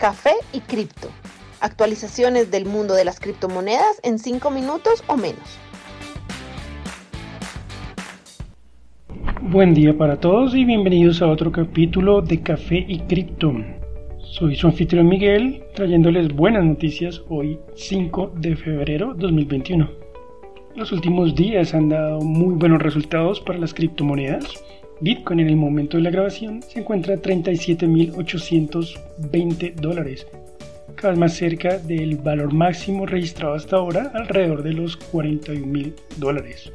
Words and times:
Café 0.00 0.32
y 0.54 0.60
Cripto. 0.60 1.08
Actualizaciones 1.60 2.50
del 2.50 2.64
mundo 2.64 2.94
de 2.94 3.04
las 3.04 3.20
criptomonedas 3.20 4.00
en 4.02 4.18
5 4.18 4.50
minutos 4.50 5.04
o 5.06 5.18
menos. 5.18 5.58
Buen 9.42 9.74
día 9.74 9.94
para 9.98 10.18
todos 10.18 10.54
y 10.54 10.64
bienvenidos 10.64 11.20
a 11.20 11.26
otro 11.26 11.52
capítulo 11.52 12.22
de 12.22 12.42
Café 12.42 12.82
y 12.88 13.00
Cripto. 13.00 13.52
Soy 14.22 14.56
su 14.56 14.68
anfitrión 14.68 15.06
Miguel, 15.06 15.64
trayéndoles 15.74 16.34
buenas 16.34 16.64
noticias 16.64 17.20
hoy 17.28 17.58
5 17.76 18.32
de 18.36 18.56
febrero 18.56 19.12
2021. 19.12 19.86
Los 20.76 20.92
últimos 20.92 21.34
días 21.34 21.74
han 21.74 21.90
dado 21.90 22.22
muy 22.22 22.54
buenos 22.54 22.80
resultados 22.80 23.38
para 23.42 23.58
las 23.58 23.74
criptomonedas. 23.74 24.64
Bitcoin 25.00 25.40
en 25.40 25.48
el 25.48 25.56
momento 25.56 25.96
de 25.96 26.02
la 26.02 26.10
grabación 26.10 26.62
se 26.62 26.80
encuentra 26.80 27.14
a 27.14 27.18
37.820 27.18 29.74
dólares, 29.74 30.26
cada 30.94 31.12
vez 31.12 31.18
más 31.18 31.32
cerca 31.34 31.78
del 31.78 32.16
valor 32.16 32.52
máximo 32.52 33.06
registrado 33.06 33.54
hasta 33.54 33.76
ahora, 33.76 34.12
alrededor 34.14 34.62
de 34.62 34.74
los 34.74 34.98
41.000 35.10 35.94
dólares. 36.18 36.70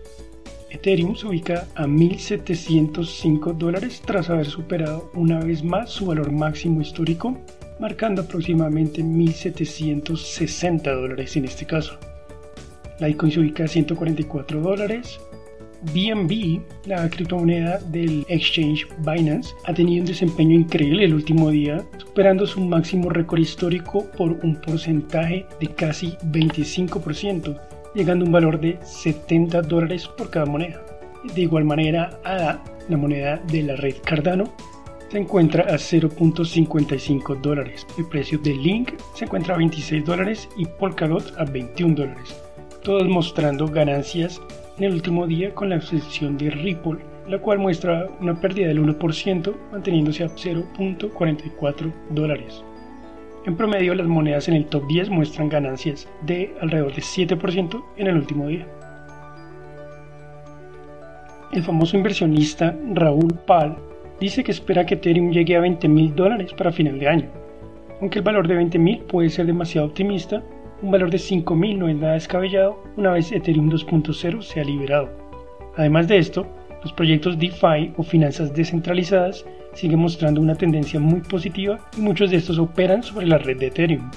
Ethereum 0.72 1.16
se 1.16 1.28
ubica 1.28 1.68
a 1.76 1.86
1.705 1.86 3.54
dólares 3.54 4.02
tras 4.04 4.28
haber 4.30 4.48
superado 4.48 5.12
una 5.14 5.40
vez 5.40 5.64
más 5.64 5.92
su 5.92 6.08
valor 6.08 6.32
máximo 6.32 6.82
histórico, 6.82 7.38
marcando 7.80 8.24
aproximadamente 8.24 9.04
1.760 9.04 10.84
dólares 10.84 11.38
en 11.38 11.46
este 11.46 11.66
caso. 11.66 11.98
Litecoin 13.00 13.32
se 13.32 13.40
ubica 13.40 13.64
a 13.66 13.68
144 13.68 14.62
dólares. 14.62 15.20
BNB, 15.94 16.62
la 16.86 17.10
criptomoneda 17.10 17.80
del 17.92 18.26
exchange 18.30 18.88
Binance, 19.00 19.54
ha 19.66 19.74
tenido 19.74 20.02
un 20.02 20.08
desempeño 20.08 20.54
increíble 20.54 21.06
el 21.06 21.14
último 21.14 21.50
día, 21.50 21.84
superando 21.98 22.46
su 22.46 22.62
máximo 22.62 23.10
récord 23.10 23.40
histórico 23.40 24.06
por 24.18 24.32
un 24.44 24.56
porcentaje 24.62 25.46
de 25.60 25.68
casi 25.68 26.18
25%, 26.32 27.60
llegando 27.94 28.24
a 28.24 28.28
un 28.28 28.32
valor 28.32 28.60
de 28.60 28.78
70 28.84 29.62
dólares 29.64 30.08
por 30.08 30.30
cada 30.30 30.46
moneda. 30.46 30.82
De 31.34 31.42
igual 31.42 31.66
manera, 31.66 32.20
ADA, 32.24 32.64
la 32.90 32.98
moneda 32.98 33.42
de 33.52 33.64
la 33.64 33.76
red 33.76 33.96
Cardano, 34.04 34.46
se 35.12 35.20
encuentra 35.20 35.64
a 35.64 35.76
0.55 35.76 37.40
dólares. 37.42 37.86
El 37.98 38.06
precio 38.08 38.38
de 38.40 38.54
Link 38.54 38.94
se 39.14 39.26
encuentra 39.26 39.56
a 39.56 39.58
26 39.58 40.04
dólares 40.06 40.50
y 40.58 40.66
Polkadot 40.66 41.34
a 41.38 41.46
21 41.46 41.96
dólares. 41.96 42.36
Todos 42.84 43.08
mostrando 43.08 43.68
ganancias 43.68 44.42
en 44.78 44.84
el 44.84 44.94
último 44.94 45.26
día 45.26 45.54
con 45.54 45.70
la 45.70 45.78
excepción 45.78 46.38
de 46.38 46.50
Ripple, 46.50 47.00
la 47.28 47.40
cual 47.40 47.60
muestra 47.60 48.10
una 48.20 48.40
pérdida 48.40 48.68
del 48.68 48.82
1% 48.82 49.54
manteniéndose 49.72 50.24
a 50.24 50.28
0.44 50.28 51.94
dólares. 52.12 52.64
En 53.46 53.56
promedio, 53.56 53.94
las 53.94 54.08
monedas 54.08 54.48
en 54.48 54.56
el 54.56 54.66
top 54.66 54.88
10 54.88 55.10
muestran 55.10 55.50
ganancias 55.50 56.10
de 56.26 56.54
alrededor 56.62 56.94
de 56.94 57.02
7% 57.02 57.84
en 57.98 58.08
el 58.08 58.18
último 58.18 58.48
día. 58.48 58.68
El 61.54 61.64
famoso 61.64 61.96
inversionista 61.96 62.76
Raúl 62.94 63.34
Pal 63.46 63.78
dice 64.20 64.44
que 64.44 64.52
espera 64.52 64.86
que 64.86 64.96
Ethereum 64.96 65.32
llegue 65.32 65.56
a 65.56 65.62
20 65.62 65.88
mil 65.88 66.16
dólares 66.16 66.54
para 66.54 66.72
final 66.72 67.00
de 67.00 67.08
año. 67.08 67.30
Aunque 68.02 68.20
el 68.20 68.26
valor 68.26 68.48
de 68.48 68.56
20 68.56 68.80
mil 68.80 69.00
puede 69.04 69.30
ser 69.30 69.46
demasiado 69.46 69.88
optimista, 69.88 70.44
un 70.86 70.92
valor 70.92 71.10
de 71.10 71.18
5 71.18 71.56
mil 71.56 71.80
no 71.80 71.90
es 71.90 71.96
nada 71.96 72.14
descabellado 72.14 72.84
una 72.96 73.12
vez 73.12 73.32
Ethereum 73.32 73.72
2.0 73.72 74.42
sea 74.44 74.64
liberado. 74.64 75.10
Además 75.78 76.08
de 76.08 76.20
esto, 76.20 76.46
los 76.84 76.94
proyectos 76.94 77.40
DeFi 77.40 77.94
o 77.98 78.04
finanzas 78.04 78.54
descentralizadas 78.54 79.46
siguen 79.74 80.00
mostrando 80.00 80.40
una 80.42 80.54
tendencia 80.54 81.00
muy 81.00 81.22
positiva 81.22 81.80
y 81.98 82.02
muchos 82.02 82.30
de 82.30 82.38
estos 82.38 82.60
operan 82.60 83.02
sobre 83.02 83.26
la 83.26 83.40
red 83.40 83.58
de 83.58 83.68
Ethereum. 83.68 84.12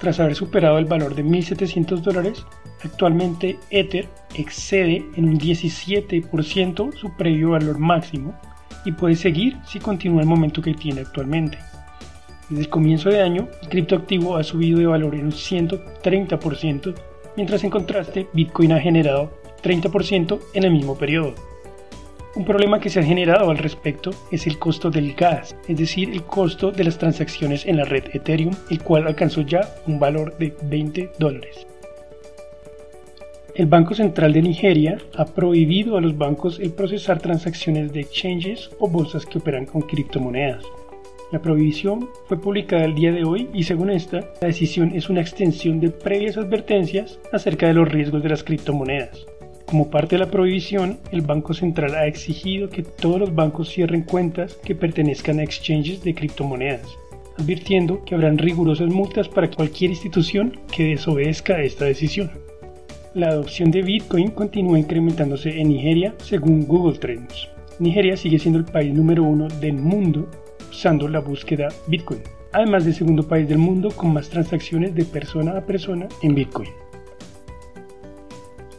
Tras 0.00 0.18
haber 0.20 0.34
superado 0.34 0.78
el 0.78 0.86
valor 0.86 1.14
de 1.14 1.22
1.700 1.22 2.00
dólares, 2.00 2.46
actualmente 2.82 3.58
Ether 3.70 4.08
excede 4.34 5.04
en 5.16 5.28
un 5.28 5.38
17% 5.38 6.96
su 6.96 7.16
previo 7.18 7.50
valor 7.50 7.78
máximo 7.78 8.34
y 8.86 8.92
puede 8.92 9.16
seguir 9.16 9.58
si 9.66 9.78
continúa 9.78 10.22
el 10.22 10.28
momento 10.28 10.62
que 10.62 10.72
tiene 10.72 11.02
actualmente. 11.02 11.58
Desde 12.52 12.64
el 12.64 12.68
comienzo 12.68 13.08
de 13.08 13.22
año, 13.22 13.48
el 13.62 13.68
criptoactivo 13.70 14.36
ha 14.36 14.42
subido 14.42 14.78
de 14.78 14.84
valor 14.84 15.14
en 15.14 15.24
un 15.24 15.32
130%, 15.32 16.94
mientras 17.34 17.64
en 17.64 17.70
contraste 17.70 18.26
Bitcoin 18.34 18.72
ha 18.72 18.78
generado 18.78 19.30
30% 19.62 20.38
en 20.52 20.64
el 20.64 20.70
mismo 20.70 20.94
periodo. 20.98 21.32
Un 22.36 22.44
problema 22.44 22.78
que 22.78 22.90
se 22.90 23.00
ha 23.00 23.04
generado 23.04 23.50
al 23.50 23.56
respecto 23.56 24.10
es 24.30 24.46
el 24.46 24.58
costo 24.58 24.90
del 24.90 25.14
gas, 25.14 25.56
es 25.66 25.78
decir, 25.78 26.10
el 26.10 26.24
costo 26.24 26.70
de 26.70 26.84
las 26.84 26.98
transacciones 26.98 27.64
en 27.64 27.78
la 27.78 27.86
red 27.86 28.04
Ethereum, 28.12 28.54
el 28.68 28.82
cual 28.82 29.06
alcanzó 29.06 29.40
ya 29.40 29.74
un 29.86 29.98
valor 29.98 30.36
de 30.36 30.54
20 30.64 31.12
dólares. 31.18 31.66
El 33.54 33.64
Banco 33.64 33.94
Central 33.94 34.34
de 34.34 34.42
Nigeria 34.42 34.98
ha 35.16 35.24
prohibido 35.24 35.96
a 35.96 36.02
los 36.02 36.18
bancos 36.18 36.60
el 36.60 36.72
procesar 36.72 37.18
transacciones 37.18 37.94
de 37.94 38.00
exchanges 38.00 38.70
o 38.78 38.90
bolsas 38.90 39.24
que 39.24 39.38
operan 39.38 39.64
con 39.64 39.80
criptomonedas. 39.80 40.62
La 41.32 41.40
prohibición 41.40 42.10
fue 42.26 42.38
publicada 42.38 42.84
el 42.84 42.94
día 42.94 43.10
de 43.10 43.24
hoy 43.24 43.48
y 43.54 43.62
según 43.62 43.88
esta, 43.88 44.20
la 44.42 44.48
decisión 44.48 44.92
es 44.94 45.08
una 45.08 45.22
extensión 45.22 45.80
de 45.80 45.88
previas 45.88 46.36
advertencias 46.36 47.18
acerca 47.32 47.66
de 47.66 47.72
los 47.72 47.88
riesgos 47.88 48.22
de 48.22 48.28
las 48.28 48.44
criptomonedas. 48.44 49.26
Como 49.64 49.88
parte 49.88 50.16
de 50.16 50.26
la 50.26 50.30
prohibición, 50.30 50.98
el 51.10 51.22
Banco 51.22 51.54
Central 51.54 51.94
ha 51.94 52.06
exigido 52.06 52.68
que 52.68 52.82
todos 52.82 53.18
los 53.18 53.34
bancos 53.34 53.70
cierren 53.70 54.02
cuentas 54.02 54.56
que 54.62 54.74
pertenezcan 54.74 55.38
a 55.38 55.42
exchanges 55.42 56.04
de 56.04 56.14
criptomonedas, 56.14 56.86
advirtiendo 57.38 58.04
que 58.04 58.14
habrán 58.14 58.36
rigurosas 58.36 58.90
multas 58.90 59.26
para 59.26 59.50
cualquier 59.50 59.92
institución 59.92 60.60
que 60.70 60.88
desobedezca 60.88 61.62
esta 61.62 61.86
decisión. 61.86 62.30
La 63.14 63.28
adopción 63.28 63.70
de 63.70 63.80
Bitcoin 63.80 64.32
continúa 64.32 64.78
incrementándose 64.78 65.58
en 65.58 65.70
Nigeria 65.70 66.14
según 66.18 66.66
Google 66.66 66.98
Trends. 66.98 67.48
Nigeria 67.78 68.18
sigue 68.18 68.38
siendo 68.38 68.58
el 68.58 68.66
país 68.66 68.92
número 68.92 69.22
uno 69.22 69.48
del 69.48 69.78
mundo 69.78 70.28
usando 70.72 71.06
la 71.06 71.20
búsqueda 71.20 71.68
Bitcoin, 71.86 72.22
además 72.52 72.84
del 72.84 72.94
segundo 72.94 73.22
país 73.28 73.46
del 73.46 73.58
mundo 73.58 73.90
con 73.90 74.12
más 74.12 74.28
transacciones 74.28 74.94
de 74.94 75.04
persona 75.04 75.56
a 75.56 75.60
persona 75.60 76.08
en 76.22 76.34
Bitcoin. 76.34 76.70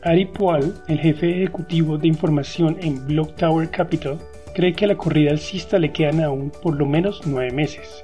Ari 0.02 0.26
Poal, 0.26 0.74
el 0.90 1.00
jefe 1.00 1.30
ejecutivo 1.30 1.98
de 1.98 2.10
información 2.10 2.78
en 2.82 3.08
Block 3.08 3.36
Tower 3.36 3.70
Capital, 3.70 4.20
cree 4.54 4.74
que 4.74 4.86
a 4.86 4.90
la 4.90 4.98
corrida 4.98 5.32
alcista 5.32 5.80
le 5.80 5.92
quedan 5.92 6.22
aún 6.22 6.52
por 6.62 6.76
lo 6.76 6.86
menos 6.86 7.22
nueve 7.26 7.52
meses. 7.52 8.04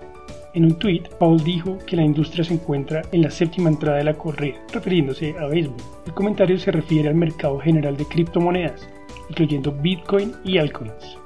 En 0.53 0.66
un 0.66 0.79
tweet, 0.79 1.03
Paul 1.19 1.44
dijo 1.44 1.77
que 1.85 1.95
la 1.95 2.03
industria 2.03 2.44
se 2.44 2.53
encuentra 2.53 3.01
en 3.11 3.21
la 3.21 3.29
séptima 3.29 3.69
entrada 3.69 3.97
de 3.97 4.06
la 4.06 4.13
corrida, 4.13 4.57
refiriéndose 4.73 5.35
a 5.38 5.45
béisbol. 5.47 5.77
El 6.07 6.13
comentario 6.13 6.57
se 6.57 6.71
refiere 6.71 7.09
al 7.09 7.16
mercado 7.16 7.59
general 7.59 7.97
de 7.97 8.06
criptomonedas, 8.06 8.89
incluyendo 9.29 9.71
Bitcoin 9.71 10.33
y 10.44 10.57
altcoins. 10.57 11.17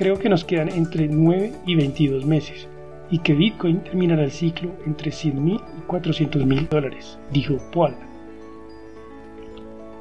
Creo 0.00 0.18
que 0.18 0.30
nos 0.30 0.46
quedan 0.46 0.70
entre 0.70 1.08
9 1.08 1.52
y 1.66 1.74
22 1.74 2.24
meses, 2.24 2.66
y 3.10 3.18
que 3.18 3.34
Bitcoin 3.34 3.80
terminará 3.80 4.24
el 4.24 4.30
ciclo 4.30 4.70
entre 4.86 5.10
100 5.10 5.44
mil 5.44 5.60
y 5.76 5.82
400 5.82 6.46
mil 6.46 6.66
dólares, 6.70 7.18
dijo 7.30 7.58
Paul. 7.70 7.92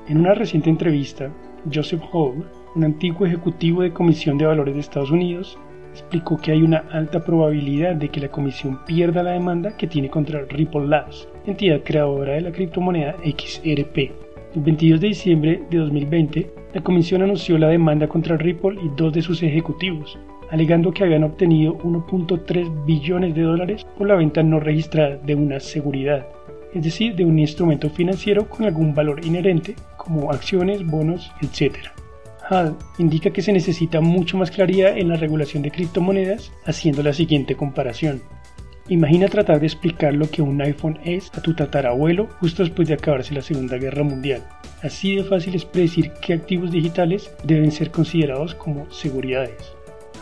En 0.07 0.19
una 0.19 0.35
reciente 0.35 0.69
entrevista, 0.69 1.29
Joseph 1.69 2.01
Hall, 2.13 2.45
un 2.75 2.83
antiguo 2.85 3.27
ejecutivo 3.27 3.81
de 3.81 3.91
Comisión 3.91 4.37
de 4.37 4.45
Valores 4.45 4.75
de 4.75 4.79
Estados 4.79 5.11
Unidos, 5.11 5.59
explicó 5.91 6.37
que 6.37 6.53
hay 6.53 6.61
una 6.61 6.85
alta 6.93 7.21
probabilidad 7.25 7.97
de 7.97 8.07
que 8.07 8.21
la 8.21 8.31
comisión 8.31 8.79
pierda 8.85 9.21
la 9.21 9.31
demanda 9.31 9.75
que 9.75 9.87
tiene 9.87 10.09
contra 10.09 10.45
Ripple 10.45 10.87
Labs, 10.87 11.27
entidad 11.45 11.81
creadora 11.83 12.35
de 12.35 12.41
la 12.41 12.53
criptomoneda 12.53 13.17
XRP. 13.21 14.28
El 14.55 14.61
22 14.61 15.01
de 15.01 15.07
diciembre 15.07 15.63
de 15.69 15.77
2020, 15.77 16.49
la 16.73 16.81
comisión 16.81 17.21
anunció 17.21 17.57
la 17.57 17.67
demanda 17.67 18.07
contra 18.07 18.37
Ripple 18.37 18.79
y 18.83 18.89
dos 18.95 19.13
de 19.13 19.21
sus 19.21 19.43
ejecutivos, 19.43 20.17
alegando 20.49 20.91
que 20.91 21.03
habían 21.03 21.23
obtenido 21.23 21.77
1.3 21.79 22.85
billones 22.85 23.35
de 23.35 23.41
dólares 23.41 23.85
por 23.97 24.07
la 24.07 24.15
venta 24.15 24.41
no 24.43 24.59
registrada 24.59 25.17
de 25.17 25.35
una 25.35 25.59
seguridad 25.59 26.25
es 26.73 26.83
decir, 26.83 27.15
de 27.15 27.25
un 27.25 27.39
instrumento 27.39 27.89
financiero 27.89 28.47
con 28.47 28.65
algún 28.65 28.93
valor 28.93 29.25
inherente, 29.25 29.75
como 29.97 30.31
acciones, 30.31 30.85
bonos, 30.85 31.31
etc. 31.41 31.77
Hall 32.49 32.75
indica 32.97 33.31
que 33.31 33.41
se 33.41 33.53
necesita 33.53 34.01
mucho 34.01 34.37
más 34.37 34.51
claridad 34.51 34.97
en 34.97 35.09
la 35.09 35.15
regulación 35.15 35.63
de 35.63 35.71
criptomonedas, 35.71 36.51
haciendo 36.65 37.03
la 37.03 37.13
siguiente 37.13 37.55
comparación. 37.55 38.21
Imagina 38.89 39.27
tratar 39.27 39.59
de 39.59 39.67
explicar 39.67 40.15
lo 40.15 40.27
que 40.31 40.41
un 40.41 40.59
iPhone 40.63 40.97
es 41.03 41.29
a 41.37 41.41
tu 41.43 41.53
tatarabuelo 41.53 42.25
justo 42.39 42.63
después 42.63 42.87
de 42.87 42.95
acabarse 42.95 43.35
la 43.35 43.43
Segunda 43.43 43.77
Guerra 43.77 44.01
Mundial. 44.03 44.41
Así 44.81 45.15
de 45.15 45.23
fácil 45.23 45.53
es 45.53 45.63
predecir 45.63 46.11
qué 46.21 46.33
activos 46.33 46.71
digitales 46.71 47.31
deben 47.43 47.71
ser 47.71 47.91
considerados 47.91 48.55
como 48.55 48.89
seguridades. 48.89 49.75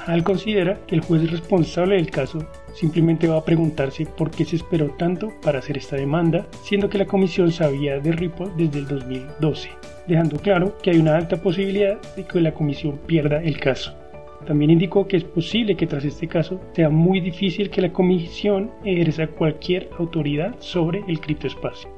Hall 0.05 0.21
considera 0.23 0.77
que 0.85 0.95
el 0.95 1.01
juez 1.01 1.31
responsable 1.31 1.95
del 1.95 2.11
caso 2.11 2.45
simplemente 2.73 3.29
va 3.29 3.37
a 3.37 3.45
preguntarse 3.45 4.05
por 4.05 4.31
qué 4.31 4.43
se 4.43 4.57
esperó 4.57 4.93
tanto 4.97 5.31
para 5.41 5.59
hacer 5.59 5.77
esta 5.77 5.95
demanda, 5.95 6.45
siendo 6.61 6.89
que 6.89 6.97
la 6.97 7.05
comisión 7.05 7.53
sabía 7.53 7.99
de 7.99 8.11
Ripple 8.11 8.49
desde 8.57 8.79
el 8.79 8.87
2012, 8.87 9.69
dejando 10.07 10.39
claro 10.39 10.77
que 10.83 10.91
hay 10.91 10.97
una 10.97 11.15
alta 11.15 11.37
posibilidad 11.37 11.97
de 12.17 12.25
que 12.25 12.41
la 12.41 12.53
comisión 12.53 12.99
pierda 13.05 13.41
el 13.41 13.59
caso. 13.59 13.95
También 14.45 14.71
indicó 14.71 15.07
que 15.07 15.17
es 15.17 15.23
posible 15.23 15.75
que 15.75 15.87
tras 15.87 16.05
este 16.05 16.27
caso 16.27 16.59
sea 16.73 16.89
muy 16.89 17.19
difícil 17.19 17.69
que 17.69 17.81
la 17.81 17.91
comisión 17.91 18.71
ejerza 18.83 19.27
cualquier 19.27 19.89
autoridad 19.97 20.55
sobre 20.59 21.03
el 21.07 21.19
criptoespacio. 21.19 21.89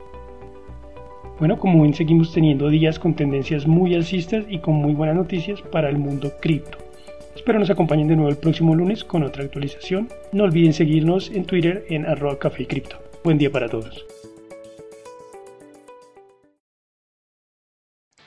Bueno, 1.40 1.58
como 1.58 1.84
ven, 1.84 1.94
seguimos 1.94 2.34
teniendo 2.34 2.70
días 2.70 3.00
con 3.00 3.14
tendencias 3.14 3.66
muy 3.66 3.96
alcistas 3.96 4.46
y 4.50 4.60
con 4.60 4.76
muy 4.76 4.94
buenas 4.94 5.16
noticias 5.16 5.62
para 5.62 5.90
el 5.90 5.98
mundo 5.98 6.34
cripto. 6.42 6.78
Espero 7.36 7.60
nos 7.60 7.70
acompañen 7.70 8.10
de 8.10 8.16
nuevo 8.18 8.30
el 8.30 8.38
próximo 8.38 8.76
lunes 8.76 9.06
con 9.06 9.24
otra 9.24 9.46
actualización. 9.46 10.10
No 10.34 10.44
olviden 10.44 10.74
seguirnos 10.74 11.32
en 11.32 11.46
Twitter 11.46 11.86
en 11.90 12.06
arroba 12.06 12.38
café 12.38 12.64
y 12.64 12.66
cripto. 12.66 12.98
Buen 13.24 13.38
día 13.38 13.50
para 13.50 13.70
todos. 13.70 14.06